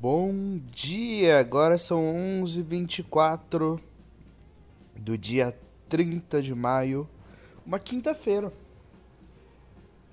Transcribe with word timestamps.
E 0.00 1.28
agora 1.30 1.78
são 1.78 2.00
11h24 2.42 3.80
do 4.96 5.18
dia 5.18 5.56
30 5.88 6.40
de 6.40 6.54
maio, 6.54 7.08
uma 7.66 7.78
quinta-feira. 7.78 8.52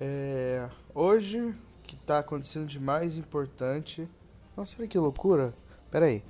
É, 0.00 0.68
hoje, 0.94 1.40
o 1.40 1.54
que 1.86 1.94
está 1.94 2.18
acontecendo 2.18 2.66
de 2.66 2.80
mais 2.80 3.16
importante. 3.16 4.08
Nossa, 4.56 4.76
olha 4.78 4.88
que 4.88 4.98
loucura! 4.98 5.54
Pera 5.90 6.06
aí. 6.06 6.22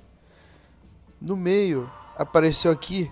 No 1.19 1.35
meio, 1.35 1.89
apareceu 2.15 2.71
aqui 2.71 3.11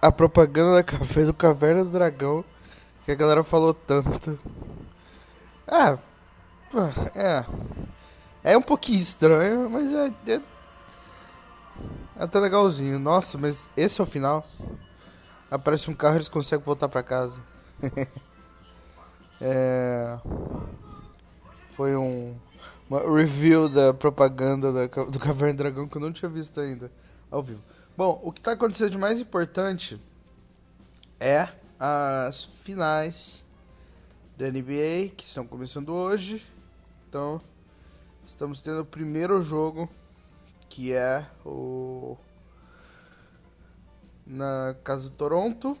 a 0.00 0.10
propaganda 0.10 0.74
da 0.74 0.82
café 0.82 1.24
do 1.24 1.32
Caverna 1.32 1.84
do 1.84 1.90
Dragão 1.90 2.44
que 3.04 3.12
a 3.12 3.14
galera 3.14 3.44
falou 3.44 3.74
tanto. 3.74 4.38
Ah, 5.66 5.98
é. 7.14 7.44
É 8.44 8.56
um 8.56 8.62
pouquinho 8.62 8.98
estranho, 8.98 9.70
mas 9.70 9.92
é, 9.94 10.12
é 10.26 10.40
até 12.16 12.38
legalzinho. 12.38 12.98
Nossa, 12.98 13.38
mas 13.38 13.70
esse 13.76 14.00
é 14.00 14.04
o 14.04 14.06
final. 14.06 14.46
Aparece 15.50 15.90
um 15.90 15.94
carro 15.94 16.14
e 16.14 16.18
eles 16.18 16.28
conseguem 16.28 16.64
voltar 16.64 16.88
pra 16.88 17.02
casa. 17.02 17.40
é... 19.40 20.18
Foi 21.76 21.96
um 21.96 22.34
uma 22.92 23.00
review 23.10 23.70
da 23.70 23.94
propaganda 23.94 24.70
da, 24.70 24.86
do 24.86 25.18
Caverna 25.18 25.54
Dragão 25.54 25.88
que 25.88 25.96
eu 25.96 26.00
não 26.00 26.12
tinha 26.12 26.28
visto 26.28 26.60
ainda 26.60 26.92
ao 27.30 27.42
vivo. 27.42 27.62
Bom, 27.96 28.20
o 28.22 28.30
que 28.30 28.40
está 28.40 28.52
acontecendo 28.52 28.90
de 28.90 28.98
mais 28.98 29.18
importante 29.18 29.98
é 31.18 31.48
as 31.80 32.44
finais 32.44 33.42
da 34.36 34.46
NBA 34.50 35.14
que 35.16 35.24
estão 35.24 35.46
começando 35.46 35.88
hoje. 35.88 36.46
Então, 37.08 37.40
estamos 38.26 38.62
tendo 38.62 38.82
o 38.82 38.86
primeiro 38.86 39.42
jogo 39.42 39.88
que 40.68 40.92
é 40.92 41.26
o 41.44 42.16
na 44.26 44.74
casa 44.82 45.10
do 45.10 45.16
Toronto 45.16 45.76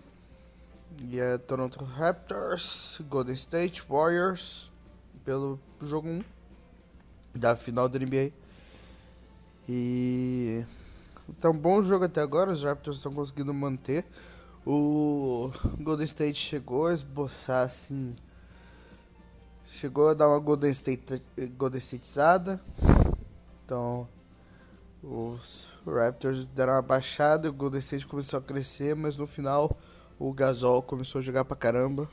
e 0.98 1.18
é 1.18 1.38
Toronto 1.38 1.82
Raptors, 1.84 3.00
Golden 3.08 3.34
State 3.34 3.82
Warriors 3.88 4.70
pelo 5.24 5.58
jogo 5.80 6.08
1 6.08 6.24
da 7.34 7.56
final 7.56 7.88
da 7.88 7.98
NBA. 7.98 8.30
E 9.68 10.64
tá 11.40 11.50
um 11.50 11.56
bom 11.56 11.82
jogo 11.82 12.04
até 12.04 12.20
agora, 12.20 12.52
os 12.52 12.62
Raptors 12.62 12.98
estão 12.98 13.12
conseguindo 13.12 13.54
manter. 13.54 14.04
O 14.66 15.50
Golden 15.80 16.04
State 16.04 16.38
chegou 16.38 16.88
a 16.88 16.92
esboçar 16.92 17.66
assim, 17.66 18.14
chegou 19.72 20.08
a 20.08 20.14
dar 20.14 20.28
uma 20.28 20.38
Golden 20.38 20.70
State 20.70 21.22
Golden 21.56 21.80
Stateizada. 21.80 22.60
Então, 23.64 24.06
os 25.02 25.72
Raptors 25.86 26.46
deram 26.46 26.74
uma 26.74 26.82
baixada, 26.82 27.48
o 27.48 27.52
Golden 27.52 27.80
State 27.80 28.06
começou 28.06 28.38
a 28.38 28.42
crescer, 28.42 28.94
mas 28.94 29.16
no 29.16 29.26
final 29.26 29.76
o 30.18 30.32
Gasol 30.32 30.82
começou 30.82 31.18
a 31.18 31.22
jogar 31.22 31.44
pra 31.44 31.56
caramba 31.56 32.08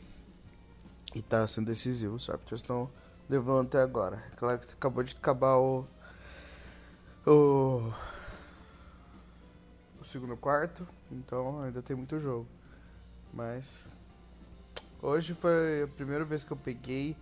e 1.14 1.22
tá 1.22 1.46
sendo 1.48 1.68
decisivo. 1.68 2.16
Os 2.16 2.28
Raptors 2.28 2.62
estão 2.62 2.90
levando 3.30 3.68
até 3.68 3.82
agora. 3.82 4.24
Claro 4.38 4.60
que 4.60 4.74
acabou 4.74 5.04
de 5.04 5.14
acabar 5.14 5.58
o, 5.58 5.86
o, 7.28 7.94
o 10.00 10.03
segundo 10.03 10.38
quarto, 10.38 10.88
então 11.12 11.62
ainda 11.62 11.81
tem 11.81 11.96
muito 11.96 12.18
jogo. 12.19 12.48
Mas 13.34 13.92
hoje 15.02 15.34
foi 15.34 15.84
a 15.84 15.88
primeira 15.88 16.24
vez 16.24 16.44
que 16.44 16.52
eu 16.52 16.58
peguei 16.58 17.16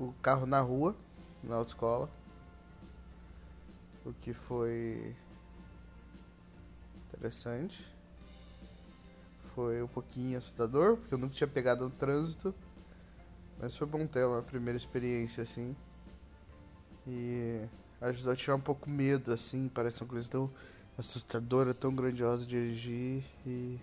o 0.00 0.12
carro 0.20 0.46
na 0.46 0.60
rua, 0.60 0.96
na 1.44 1.54
autoescola 1.54 2.10
o 4.04 4.12
que 4.12 4.32
foi 4.32 5.14
interessante. 7.08 7.86
Foi 9.54 9.82
um 9.82 9.88
pouquinho 9.88 10.38
assustador, 10.38 10.96
porque 10.96 11.14
eu 11.14 11.18
nunca 11.18 11.34
tinha 11.34 11.48
pegado 11.48 11.84
no 11.84 11.90
trânsito. 11.90 12.54
Mas 13.60 13.76
foi 13.76 13.86
bom 13.86 14.06
ter 14.06 14.24
uma 14.24 14.42
primeira 14.42 14.76
experiência 14.76 15.42
assim. 15.42 15.76
E 17.06 17.62
ajudou 18.00 18.32
a 18.32 18.36
tirar 18.36 18.56
um 18.56 18.60
pouco 18.60 18.88
medo, 18.88 19.32
assim. 19.32 19.68
Parece 19.68 20.02
uma 20.02 20.08
coisa 20.08 20.30
tão 20.30 20.50
assustadora, 20.96 21.74
tão 21.74 21.94
grandiosa 21.94 22.46
de 22.46 22.50
dirigir. 22.50 23.24
E. 23.46 23.78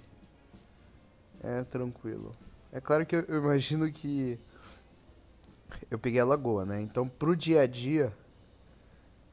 É 1.43 1.63
tranquilo. 1.63 2.35
É 2.71 2.81
claro 2.81 3.05
que 3.05 3.15
eu 3.15 3.37
imagino 3.37 3.91
que. 3.91 4.39
Eu 5.89 5.97
peguei 5.97 6.19
a 6.19 6.25
lagoa, 6.25 6.65
né? 6.65 6.81
Então 6.81 7.07
pro 7.07 7.35
dia 7.35 7.61
a 7.61 7.67
dia 7.67 8.13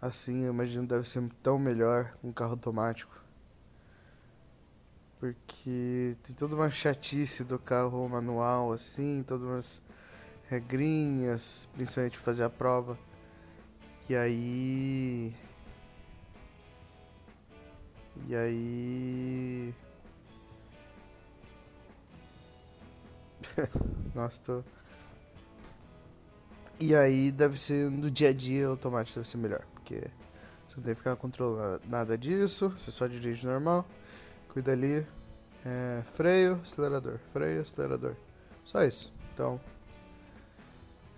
assim, 0.00 0.44
eu 0.44 0.53
imagino 0.53 0.87
deve 0.87 1.09
ser 1.09 1.26
tão 1.42 1.59
melhor 1.59 2.12
um 2.22 2.31
carro 2.31 2.53
automático. 2.53 3.19
Porque 5.19 6.14
tem 6.22 6.37
toda 6.37 6.54
uma 6.54 6.70
chatice 6.70 7.43
do 7.43 7.59
carro 7.59 8.06
manual, 8.06 8.72
assim, 8.72 9.25
todas 9.26 9.47
umas 9.47 9.82
regrinhas, 10.48 11.66
principalmente 11.72 12.19
fazer 12.19 12.44
a 12.44 12.50
prova. 12.50 12.98
E 14.09 14.14
aí. 14.14 15.34
E 18.28 18.34
aí. 18.37 19.75
Nossa, 24.14 24.41
tô. 24.43 24.83
E 26.80 26.94
aí 26.94 27.30
deve 27.30 27.58
ser 27.58 27.90
no 27.90 28.10
dia 28.10 28.30
a 28.30 28.32
dia 28.32 28.66
automático 28.66 29.18
deve 29.18 29.28
ser 29.28 29.36
melhor 29.38 29.64
porque 29.84 30.08
você 30.68 30.76
não 30.76 30.82
tem 30.82 30.94
que 30.94 30.94
ficar 30.94 31.14
controlando 31.16 31.80
nada 31.86 32.16
disso, 32.16 32.70
você 32.70 32.90
só 32.90 33.06
dirige 33.06 33.46
normal, 33.46 33.86
cuida 34.48 34.72
ali, 34.72 35.06
é, 35.64 36.02
freio, 36.16 36.54
acelerador, 36.62 37.18
freio, 37.32 37.60
acelerador, 37.60 38.14
só 38.64 38.82
isso. 38.82 39.12
Então, 39.32 39.60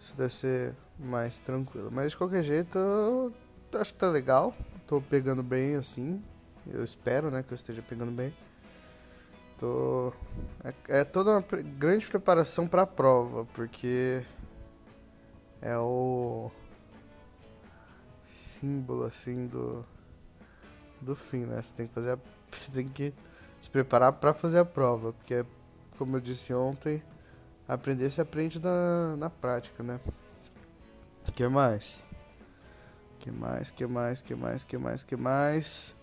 isso 0.00 0.14
deve 0.16 0.34
ser 0.34 0.74
mais 0.98 1.38
tranquilo. 1.38 1.90
Mas 1.92 2.10
de 2.10 2.16
qualquer 2.16 2.42
jeito, 2.42 2.76
eu 2.76 3.32
acho 3.80 3.94
que 3.94 4.00
tá 4.00 4.10
legal, 4.10 4.54
tô 4.86 5.00
pegando 5.00 5.42
bem 5.42 5.76
assim, 5.76 6.22
eu 6.66 6.82
espero, 6.82 7.30
né, 7.30 7.44
que 7.46 7.52
eu 7.52 7.56
esteja 7.56 7.82
pegando 7.82 8.10
bem. 8.10 8.34
Tô... 9.58 10.12
É, 10.62 11.00
é 11.00 11.04
toda 11.04 11.30
uma 11.30 11.44
grande 11.78 12.06
preparação 12.06 12.66
para 12.66 12.82
a 12.82 12.86
prova, 12.86 13.46
porque 13.54 14.22
é 15.60 15.76
o 15.78 16.50
símbolo 18.26 19.04
assim 19.04 19.46
do 19.46 19.84
do 21.00 21.14
fim, 21.14 21.44
né? 21.44 21.62
Você 21.62 21.74
tem 21.74 21.86
que 21.86 21.92
fazer 21.92 22.12
a, 22.12 22.18
você 22.50 22.70
tem 22.72 22.88
que 22.88 23.12
se 23.60 23.70
preparar 23.70 24.12
para 24.12 24.32
fazer 24.32 24.58
a 24.58 24.64
prova, 24.64 25.12
porque 25.12 25.44
como 25.98 26.16
eu 26.16 26.20
disse 26.20 26.52
ontem, 26.52 27.02
aprender 27.68 28.10
se 28.10 28.20
aprende 28.20 28.58
na, 28.58 29.16
na 29.16 29.30
prática, 29.30 29.82
né? 29.82 30.00
Que 31.34 31.48
mais? 31.48 32.02
Que 33.18 33.30
mais? 33.30 33.70
Que 33.70 33.86
mais? 33.86 34.22
Que 34.22 34.34
mais? 34.34 34.64
Que 34.64 34.78
mais? 34.78 35.02
Que 35.02 35.16
mais? 35.16 35.94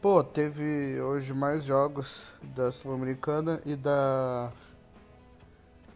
Pô, 0.00 0.22
teve 0.22 1.00
hoje 1.00 1.32
mais 1.32 1.64
jogos 1.64 2.28
da 2.42 2.70
Sul-Americana 2.70 3.60
e 3.64 3.74
da 3.74 4.52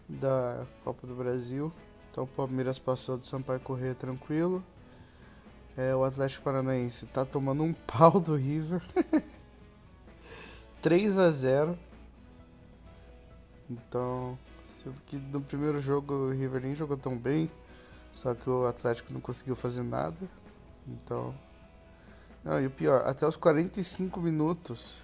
da 0.08 0.64
Copa 0.84 1.06
do 1.06 1.14
Brasil. 1.14 1.72
Então 2.12 2.24
o 2.24 2.26
Palmeiras 2.26 2.78
passou 2.78 3.16
do 3.16 3.26
Sampaio 3.26 3.58
Correr 3.60 3.94
tranquilo. 3.94 4.62
É, 5.74 5.96
o 5.96 6.04
Atlético 6.04 6.44
Paranaense 6.44 7.06
tá 7.06 7.24
tomando 7.24 7.62
um 7.62 7.72
pau 7.88 8.20
do 8.20 8.36
River. 8.36 8.82
3 10.82 11.16
a 11.16 11.30
0 11.30 11.78
Então, 13.70 14.38
sendo 14.82 15.00
que 15.06 15.16
no 15.16 15.40
primeiro 15.40 15.80
jogo 15.80 16.12
o 16.12 16.30
River 16.32 16.60
nem 16.60 16.76
jogou 16.76 16.98
tão 16.98 17.16
bem, 17.16 17.50
só 18.12 18.34
que 18.34 18.50
o 18.50 18.66
Atlético 18.66 19.10
não 19.10 19.20
conseguiu 19.20 19.56
fazer 19.56 19.82
nada. 19.82 20.28
Então, 20.86 21.34
não, 22.44 22.60
e 22.60 22.66
o 22.66 22.70
pior, 22.70 23.06
até 23.06 23.26
os 23.26 23.36
45 23.36 24.20
minutos 24.20 25.00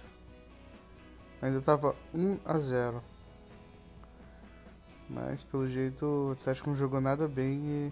ainda 1.41 1.59
tava 1.59 1.95
1 2.13 2.37
a 2.45 2.59
0. 2.59 3.01
Mas 5.09 5.43
pelo 5.43 5.67
jeito 5.67 6.05
o 6.05 6.31
Atlético 6.33 6.69
não 6.69 6.77
jogou 6.77 7.01
nada 7.01 7.27
bem 7.27 7.59
e 7.65 7.91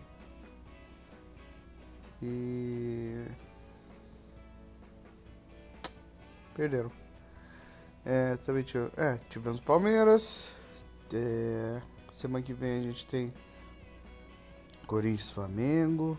e. 2.22 3.26
Perderam. 6.56 6.92
É, 8.04 8.38
também 8.38 8.64
tive, 8.64 8.90
é, 8.98 9.18
tivemos 9.30 9.60
Palmeiras. 9.60 10.52
É, 11.14 11.82
semana 12.12 12.44
que 12.44 12.54
vem 12.54 12.80
a 12.80 12.82
gente 12.82 13.06
tem 13.06 13.34
Corinthians 14.88 15.30
Flamengo. 15.30 16.18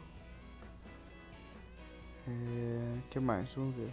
É, 2.29 2.99
que 3.11 3.19
mais? 3.19 3.55
Vamos 3.55 3.75
ver. 3.75 3.93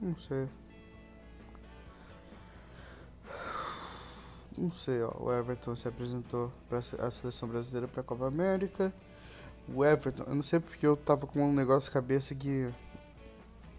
Não 0.00 0.16
sei. 0.18 0.48
Não 4.56 4.70
sei, 4.70 5.02
ó. 5.02 5.12
O 5.18 5.32
Everton 5.32 5.74
se 5.76 5.88
apresentou 5.88 6.52
para 6.68 6.78
a 6.78 7.10
seleção 7.10 7.48
brasileira 7.48 7.88
para 7.88 8.00
a 8.00 8.04
Copa 8.04 8.26
América. 8.26 8.92
o 9.68 9.84
Everton, 9.84 10.24
eu 10.24 10.34
não 10.34 10.42
sei 10.42 10.60
porque 10.60 10.86
eu 10.86 10.96
tava 10.96 11.26
com 11.26 11.42
um 11.42 11.52
negócio 11.52 11.88
na 11.88 11.94
cabeça 11.94 12.34
que 12.34 12.70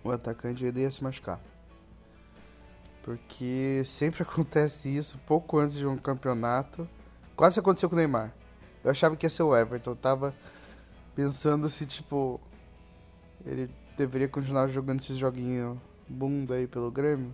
o 0.03 0.11
atacante 0.11 0.65
ia 0.65 0.91
se 0.91 1.03
machucar. 1.03 1.39
Porque 3.03 3.83
sempre 3.85 4.23
acontece 4.23 4.95
isso 4.95 5.17
pouco 5.27 5.59
antes 5.59 5.75
de 5.75 5.85
um 5.85 5.97
campeonato. 5.97 6.87
Quase 7.35 7.59
aconteceu 7.59 7.89
com 7.89 7.95
o 7.95 7.97
Neymar. 7.97 8.33
Eu 8.83 8.91
achava 8.91 9.15
que 9.15 9.25
ia 9.25 9.29
ser 9.29 9.43
o 9.43 9.55
Everton. 9.55 9.91
Eu 9.91 9.95
tava 9.95 10.35
pensando 11.15 11.69
se, 11.69 11.85
tipo, 11.85 12.39
ele 13.45 13.69
deveria 13.97 14.27
continuar 14.27 14.67
jogando 14.67 14.99
esses 14.99 15.17
joguinhos 15.17 15.77
bunda 16.07 16.55
aí 16.55 16.67
pelo 16.67 16.91
Grêmio. 16.91 17.33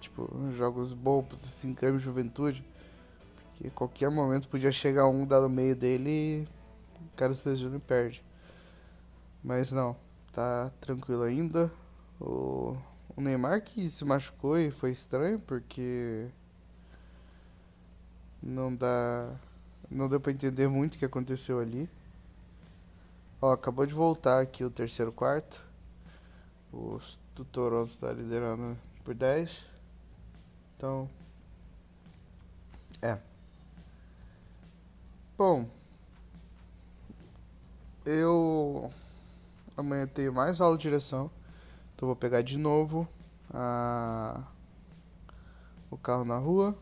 Tipo, 0.00 0.28
jogos 0.56 0.92
bobos, 0.92 1.42
assim, 1.42 1.72
Grêmio 1.72 2.00
Juventude. 2.00 2.64
Porque 3.58 3.70
qualquer 3.70 4.08
momento 4.08 4.48
podia 4.48 4.70
chegar 4.70 5.08
um, 5.08 5.26
dar 5.26 5.40
no 5.40 5.48
meio 5.48 5.74
dele 5.74 6.10
e 6.10 6.48
o 7.02 7.16
cara 7.16 7.34
se 7.34 7.48
e 7.50 7.78
perde. 7.80 8.22
Mas 9.42 9.72
não, 9.72 9.96
tá 10.32 10.70
tranquilo 10.80 11.24
ainda. 11.24 11.70
O, 12.20 12.76
o 13.16 13.20
Neymar 13.20 13.60
que 13.62 13.90
se 13.90 14.04
machucou 14.04 14.56
e 14.56 14.70
foi 14.70 14.92
estranho 14.92 15.40
porque 15.40 16.28
não 18.40 18.74
dá. 18.74 19.28
Não 19.90 20.08
deu 20.08 20.20
pra 20.20 20.30
entender 20.30 20.68
muito 20.68 20.94
o 20.94 20.98
que 20.98 21.04
aconteceu 21.04 21.58
ali. 21.58 21.90
Ó, 23.42 23.52
acabou 23.52 23.86
de 23.86 23.94
voltar 23.94 24.40
aqui 24.40 24.62
o 24.62 24.70
terceiro 24.70 25.10
quarto. 25.10 25.66
O 26.72 27.00
Toronto 27.50 27.96
tá 27.98 28.12
liderando 28.12 28.78
por 29.04 29.14
10. 29.14 29.64
Então. 30.76 31.10
É. 33.02 33.27
Bom. 35.38 35.70
Eu. 38.04 38.92
Amanhã 39.76 40.04
tenho 40.04 40.32
mais 40.32 40.60
aula 40.60 40.76
de 40.76 40.82
direção. 40.82 41.30
Então 41.94 42.08
vou 42.08 42.16
pegar 42.16 42.42
de 42.42 42.58
novo 42.58 43.08
a... 43.54 44.42
o 45.92 45.96
carro 45.96 46.24
na 46.24 46.36
rua. 46.38 46.76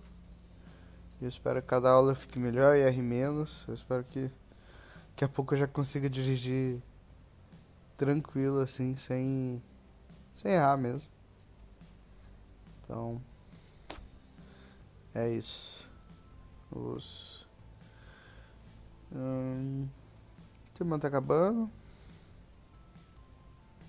Eu 1.20 1.28
espero 1.28 1.60
que 1.60 1.68
cada 1.68 1.90
aula 1.90 2.14
fique 2.14 2.38
melhor 2.38 2.78
e 2.78 2.80
erre 2.80 3.02
menos. 3.02 3.62
Eu 3.68 3.74
espero 3.74 4.02
que 4.04 4.30
daqui 5.10 5.24
a 5.26 5.28
pouco 5.28 5.52
eu 5.52 5.58
já 5.58 5.66
consiga 5.66 6.08
dirigir 6.08 6.80
tranquilo, 7.98 8.60
assim, 8.60 8.96
sem, 8.96 9.62
sem 10.32 10.52
errar 10.52 10.78
mesmo. 10.78 11.10
Então, 12.82 13.20
é 15.14 15.28
isso. 15.28 15.86
Os. 16.72 17.45
Hum, 19.16 19.88
semana 20.76 21.00
tá 21.00 21.08
acabando. 21.08 21.70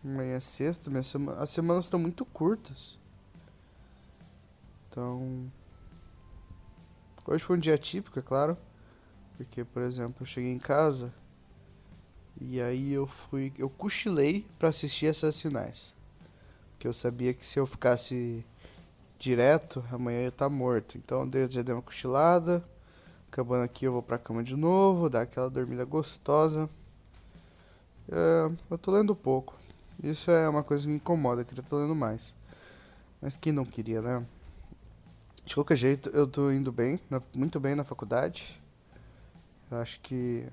Amanhã 0.01 0.35
é 0.35 0.39
sexta, 0.39 0.89
minha 0.89 1.03
sema... 1.03 1.33
as 1.33 1.49
semanas 1.49 1.85
estão 1.85 1.99
muito 1.99 2.23
curtas. 2.23 2.97
Então. 4.89 5.51
Hoje 7.25 7.43
foi 7.43 7.57
um 7.57 7.59
dia 7.59 7.77
típico, 7.77 8.17
é 8.17 8.21
claro. 8.21 8.57
Porque, 9.35 9.65
por 9.65 9.81
exemplo, 9.81 10.15
eu 10.21 10.25
cheguei 10.25 10.51
em 10.51 10.59
casa 10.59 11.11
e 12.39 12.61
aí 12.61 12.93
eu 12.93 13.05
fui. 13.05 13.51
Eu 13.57 13.69
cochilei 13.69 14.47
para 14.57 14.69
assistir 14.69 15.07
essas 15.07 15.41
finais. 15.41 15.93
Porque 16.71 16.87
eu 16.87 16.93
sabia 16.93 17.33
que 17.33 17.45
se 17.45 17.59
eu 17.59 17.67
ficasse 17.67 18.45
direto, 19.19 19.83
amanhã 19.91 20.19
eu 20.19 20.23
ia 20.23 20.29
estar 20.29 20.45
tá 20.45 20.49
morto. 20.49 20.97
Então 20.97 21.29
eu 21.33 21.51
já 21.51 21.61
dei 21.61 21.75
uma 21.75 21.81
cochilada. 21.81 22.63
Acabando 23.31 23.63
aqui 23.63 23.85
eu 23.85 23.91
vou 23.91 24.01
pra 24.01 24.17
cama 24.17 24.43
de 24.43 24.55
novo, 24.55 25.09
dar 25.09 25.21
aquela 25.21 25.49
dormida 25.49 25.85
gostosa. 25.85 26.69
É, 28.09 28.49
eu 28.69 28.77
tô 28.77 28.91
lendo 28.91 29.15
pouco. 29.15 29.55
Isso 30.01 30.31
é 30.31 30.47
uma 30.47 30.63
coisa 30.63 30.83
que 30.83 30.89
me 30.89 30.95
incomoda, 30.95 31.43
queria 31.43 31.61
estar 31.63 31.75
lendo 31.75 31.95
mais. 31.95 32.33
Mas 33.21 33.35
quem 33.35 33.51
não 33.51 33.65
queria, 33.65 34.01
né? 34.01 34.25
De 35.45 35.55
qualquer 35.55 35.77
jeito, 35.77 36.09
eu 36.09 36.27
tô 36.27 36.51
indo 36.51 36.71
bem, 36.71 36.99
muito 37.33 37.59
bem 37.59 37.73
na 37.75 37.83
faculdade. 37.83 38.61
Eu 39.71 39.77
acho 39.79 39.99
que 40.01 40.47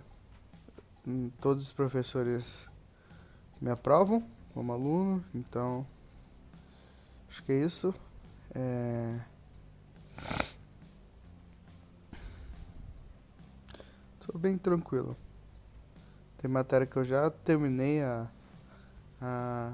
hum, 1.06 1.30
todos 1.40 1.64
os 1.64 1.72
professores 1.72 2.60
me 3.60 3.70
aprovam 3.70 4.22
como 4.52 4.72
aluno, 4.72 5.24
então 5.34 5.86
acho 7.28 7.42
que 7.42 7.52
é 7.52 7.64
isso. 7.64 7.94
É... 8.54 9.20
bem 14.44 14.58
tranquilo. 14.58 15.16
Tem 16.36 16.50
matéria 16.50 16.86
que 16.86 16.96
eu 16.98 17.04
já 17.04 17.30
terminei 17.30 18.02
a 18.02 18.28
a 19.18 19.72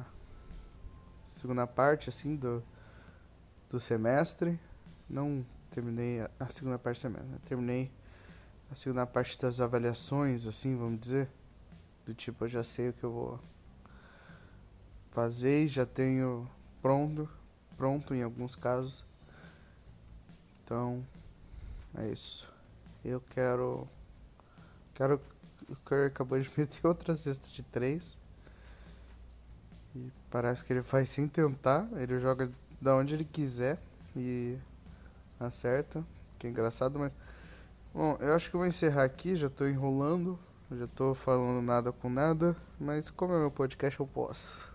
segunda 1.26 1.66
parte 1.66 2.08
assim 2.08 2.36
do, 2.36 2.62
do 3.68 3.80
semestre. 3.80 4.60
Não 5.08 5.44
terminei 5.72 6.20
a, 6.20 6.30
a 6.38 6.48
segunda 6.50 6.78
parte 6.78 6.98
do 6.98 7.00
semestre, 7.00 7.28
né? 7.28 7.38
terminei 7.48 7.90
a 8.70 8.76
segunda 8.76 9.04
parte 9.04 9.36
das 9.40 9.60
avaliações, 9.60 10.46
assim, 10.46 10.76
vamos 10.76 11.00
dizer. 11.00 11.28
Do 12.06 12.14
tipo, 12.14 12.44
eu 12.44 12.48
já 12.48 12.62
sei 12.62 12.90
o 12.90 12.92
que 12.92 13.02
eu 13.02 13.10
vou 13.10 13.40
fazer 15.10 15.64
e 15.64 15.68
já 15.68 15.84
tenho 15.84 16.48
pronto, 16.80 17.28
pronto 17.76 18.14
em 18.14 18.22
alguns 18.22 18.54
casos. 18.54 19.02
Então, 20.62 21.04
é 21.96 22.06
isso. 22.06 22.48
Eu 23.04 23.20
quero. 23.20 23.88
Quero. 25.00 25.18
O 25.66 25.76
Curry 25.76 26.08
acabou 26.08 26.38
de 26.38 26.50
meter 26.58 26.86
outra 26.86 27.16
cesta 27.16 27.48
de 27.48 27.62
três. 27.62 28.18
E 29.96 30.12
parece 30.30 30.62
que 30.62 30.74
ele 30.74 30.82
faz 30.82 31.08
sem 31.08 31.26
tentar, 31.26 31.88
ele 31.96 32.20
joga 32.20 32.50
da 32.78 32.94
onde 32.94 33.14
ele 33.14 33.24
quiser 33.24 33.78
e 34.14 34.58
acerta. 35.38 36.04
Que 36.38 36.46
é 36.46 36.50
engraçado, 36.50 36.98
mas. 36.98 37.14
Bom, 37.94 38.18
eu 38.20 38.34
acho 38.34 38.50
que 38.50 38.56
eu 38.56 38.60
vou 38.60 38.66
encerrar 38.66 39.04
aqui, 39.04 39.36
já 39.36 39.48
tô 39.48 39.66
enrolando, 39.66 40.38
já 40.70 40.86
tô 40.88 41.14
falando 41.14 41.64
nada 41.64 41.90
com 41.92 42.10
nada, 42.10 42.54
mas 42.78 43.10
como 43.10 43.32
é 43.32 43.38
meu 43.38 43.50
podcast 43.50 43.98
eu 43.98 44.06
posso. 44.06 44.70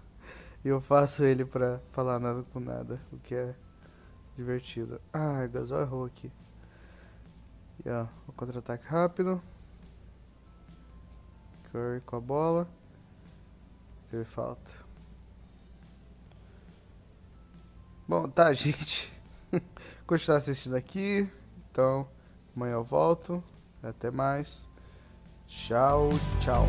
E 0.66 0.70
eu 0.70 0.82
faço 0.82 1.24
ele 1.24 1.46
pra 1.46 1.80
falar 1.92 2.20
nada 2.20 2.42
com 2.52 2.60
nada, 2.60 3.00
o 3.14 3.18
que 3.20 3.36
é 3.36 3.54
divertido. 4.36 5.00
Ah, 5.14 5.46
Gasol 5.46 5.82
errou 5.82 6.06
aqui. 6.06 6.32
E 7.86 7.90
ó, 7.90 8.08
o 8.28 8.34
contra-ataque 8.34 8.86
rápido. 8.88 9.40
Curry 11.76 12.00
com 12.06 12.16
a 12.16 12.22
bola. 12.22 12.68
Teve 14.10 14.24
falta. 14.24 14.72
Bom, 18.08 18.30
tá, 18.30 18.54
gente. 18.56 19.12
Continuar 20.08 20.38
assistindo 20.38 20.76
aqui. 20.76 21.30
Então, 21.70 22.08
amanhã 22.56 22.76
eu 22.76 22.84
volto. 22.84 23.44
Até 23.84 24.10
mais. 24.10 24.70
Tchau, 25.48 26.12
tchau. 26.40 26.66